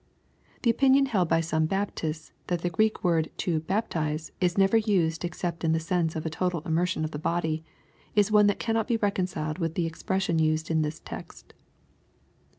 [0.63, 5.23] The opinion held by some Baptists that the Greek word to" baptize" is never used
[5.23, 7.63] except in the sense of a total immersion of the body,
[8.15, 11.53] is one that cannot be reconciled with the expression used in this text.